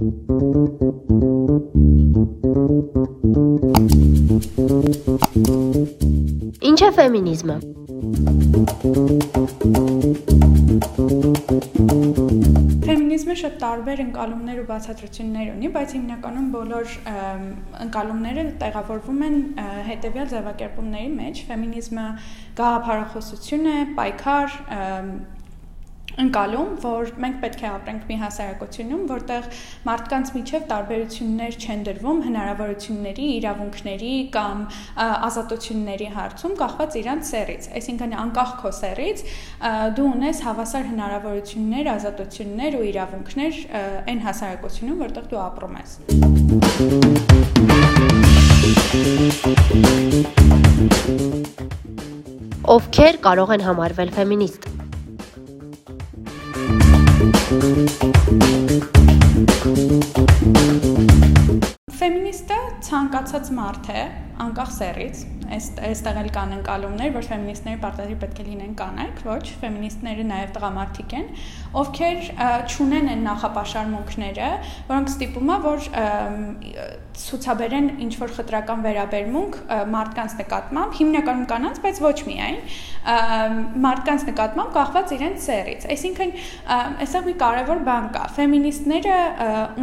[0.00, 0.08] Ինչ
[6.80, 7.56] է ֆեմինիզմը։
[12.86, 16.94] Ֆեմինիզմը շատ տարբեր ընկալումներ ու բացատրություններ ունի, բայց հիմնականում բոլոր
[17.84, 19.36] ընկալումները տեղավորվում են
[19.90, 22.06] հետևյալ ձևակերպումների մեջ։ Ֆեմինիզմը
[22.62, 24.56] գաղափարախոսություն է, պայքար,
[26.20, 29.46] ընկալում, որ մենք պետք է ապրենք մի հասարակությունում, որտեղ
[29.88, 34.58] մարդկանց միջև տարբերություններ չեն դրվում հնարավորությունների, իրավունքների կամ
[35.30, 39.18] ազատությունների հարցում կախված իրանց սեռից։ Այսինքն անկախ քո սեռից
[39.96, 43.54] դու ունես հավասար հնարավորություններ, ազատություններ ու իրավունքներ
[44.10, 45.90] այն հասարակությունում, որտեղ դու ապրում ես։
[52.70, 54.69] Ովքեր կարող են համարվել ֆեմինիստ
[61.98, 64.04] Ֆեմինիստը ցանկացած մարդ է,
[64.44, 70.26] անկախ սեռից, այստեղ էլ կան ընկալումներ, որ ֆեմինիստների պարտադիր պետք է լինեն կանայք, ոչ, ֆեմինիստները
[70.30, 71.28] նաև տղամարդիկ են,
[71.80, 72.22] ովքեր
[72.74, 74.50] ճունեն են նախապաշարմունքները,
[74.90, 75.88] որոնք ստիպում է, որ
[77.20, 79.56] ցուցաբերեն ինչ որ խտրական վերաբերմունք
[79.90, 82.60] մարդկանց նկատմամբ, հիմնականում կանանց, բայց ոչ միայն,
[83.84, 86.32] մարդկանց նկատմամբ կախված իրենց սեռից։ Այսինքն,
[87.04, 89.18] այստեղ մի կարևոր բան կա։ Ֆեմինիստները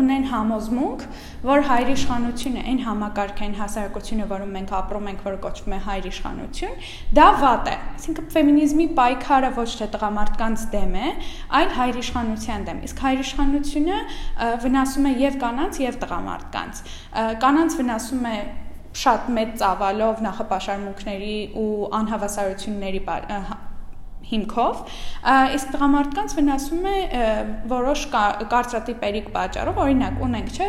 [0.00, 1.06] ունեն համոզմունք,
[1.46, 6.74] որ հայրիշխանությունը այն համակարգային հասարակությունը, որում մենք ապրում ենք, որը կոչվում է հայր իշխանություն,
[7.16, 11.12] դա վատ է։ Այսինքն ֆեմինիզմի պայքարը ոչ թե տղամարդկանց դեմ է,
[11.60, 14.00] այլ հայր իշխանության դեմ։ Իսկ հայր իշխանությունը
[14.66, 16.82] վնասում է եւ կանանց եւ տղամարդկանց։
[17.46, 18.36] Կանանց վնասում է
[18.96, 23.02] շատ մեծ ծավալով նախապաշարմունքների ու անհավասարությունների
[24.26, 24.80] հիմքով,
[25.56, 26.96] իսկ տղամարդկանց վնասում է
[27.70, 30.68] որոշ կարծրատիպերիկ պատճառով, օրինակ ունենք, չէ,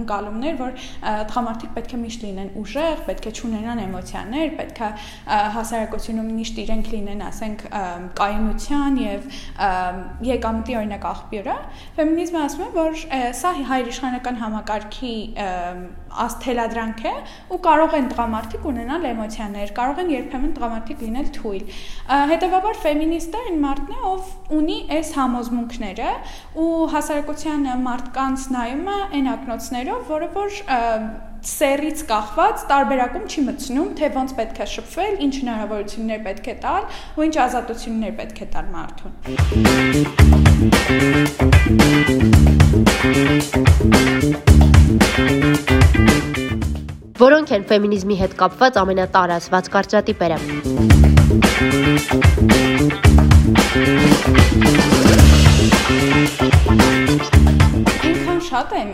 [0.00, 0.74] ընկալումներ, որ
[1.30, 4.90] տղամարդիկ պետք է միշտ լինեն ուժեղ, պետք է ճանաչեն էմոցիաներ, պետք է
[5.56, 7.64] հասարակությունում միշտ իրենք լինեն, ասենք,
[8.20, 9.28] կայունության եւ
[10.30, 11.56] եկամտի օրինակ աղբյուրը։
[12.00, 13.00] Ֆեմինիզմը ասում է, որ
[13.40, 15.14] սա հայրիշխանական համակարգի
[16.10, 17.14] ասթելադրանք է
[17.54, 21.64] ու կարող են տղամարդիկ ունենալ էմոցիաներ, կարող են երբեմն տղամարդիկ լինել թույլ։
[22.30, 26.12] Հետևաբար ֆեմինիստը այն մարդն է, ով ունի այս համոզմունքները
[26.64, 30.50] ու հասարակության մարդկանց նայում է այն ակնոցներով, որը որ
[31.50, 36.82] սերից կախված տարբերակում չի մտցնում, թե ոնց պետք է շփվել, ինչ հնարավորություններ պետք է տալ
[37.16, 39.22] ու ինչ ազատություններ պետք է տալ մարդուն։
[47.20, 51.09] Որոնք են ֆեմինիզմի հետ կապված ամենատարածված կարծրատիպերը։
[58.50, 58.88] շատ են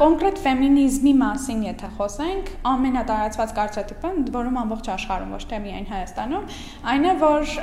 [0.00, 6.44] կոնկրետ ֆեմինիզմի մասին, եթե խոսենք, ամենատարածված կարծրատիպը, որում ամբողջ աշխարհում, ոչ թե միայն Հայաստանում,
[6.94, 7.54] այն է, որ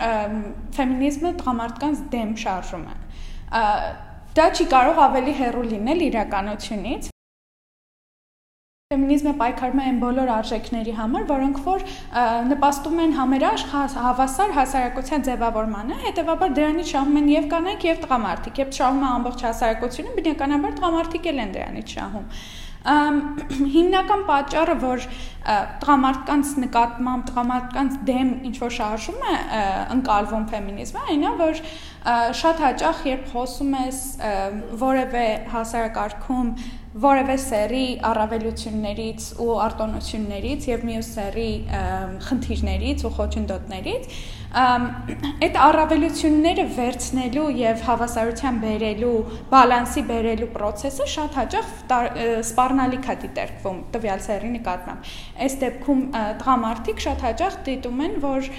[0.78, 2.98] ֆեմինիզմը տղամարդկանց դեմ շարժում է։
[4.38, 7.14] Դա չի կարող ավելի հեռու լինել իրականությունից,
[8.88, 11.82] Ֆեմինիզմը պայքարում է այն բոլոր արժեքների համար, որոնք որ
[12.52, 18.72] նպաստում են համերաշխ հավասար հասարակության ձևավորմանը, հետեւաբար դրանից շահում են եւ կանայք եւ տղամարդիկ, եւ
[18.78, 22.32] շահում է ամբողջ հասարակությունը, բնականաբար տղամարդիկ էլ են դրանից շահում
[23.76, 25.06] հիմնական պատճառը, որ
[25.84, 29.36] տղամարդկանց նկատմամբ, տղամարդկանց դեմ ինչ որ շարժում է
[29.98, 31.62] ընկալվում ֆեմինիզմը, այնն է, որ
[32.40, 34.02] շատ հաճախ երբ խոսում ես
[34.88, 36.54] որևէ հասարակարգում
[36.98, 41.50] որևէ սերի առավելություններից ու արտոնություններից եւ մյուս սերի
[42.28, 44.08] խնդիրներից ու խոչընդոտներից
[44.48, 49.16] այդ առավելությունները վերցնելու եւ հավասարության բերելու,
[49.52, 51.74] բալանսի բերելու process-ը շատ հաճախ
[52.48, 55.12] սպառնալիք է դիտարկվում տվյալ սերի նկատմամբ։
[55.48, 56.02] Այս դեպքում
[56.42, 58.50] տղամարդիկ շատ հաճախ դիտում են, որ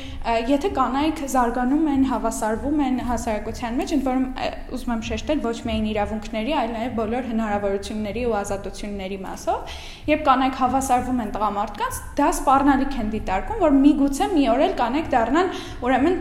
[0.52, 4.28] եթե կանայք զարգանում են, հավասարվում են հասարակության մեջ, ընդ որում
[4.76, 10.58] ուզում եմ շեշտել ոչ միայն իրավունքների, այլ նաեւ բոլոր հնարավորությունների ու ազատությունների մասով, երբ կանայք
[10.58, 15.52] հավասարվում են տղամարդկանց, դա սպառնալիք են դիտարկում, որ միգուցե մի օր էլ կանայք դառնան
[15.86, 16.20] ուրեմն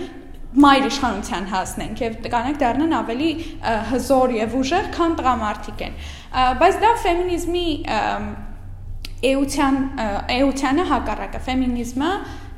[0.58, 3.30] մայր իշխանության հասնենք եւ կանայք դառնան ավելի
[3.92, 5.98] հզոր եւ ուժեղ, քան տղամարդիկ են։
[6.62, 7.68] Բայց դա ֆեմինիզմի
[9.28, 9.80] էության
[10.38, 12.12] էությանը հակառակը ֆեմինիզմը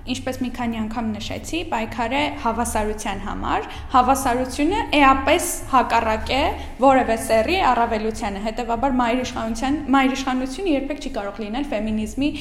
[0.09, 6.41] ինչպես մի քանի անգամ նշեցի, պայքար է հավասարության համար։ Հավասարությունը էապես հակառակ է
[6.85, 12.31] որևէ սերի առավելությանը։ Հետևաբար մայրիշխանության մայրիշխանությունը երբեք չի կարող լինել ֆեմինիզմի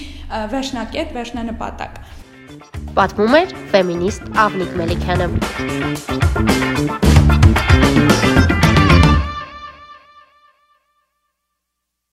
[0.54, 2.00] վերջնակետ, վերջնանպատակ։
[2.98, 5.30] Պատմում էր ֆեմինիստ Ավնիկ Մելիքյանը։